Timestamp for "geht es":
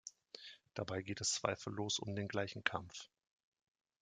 1.03-1.33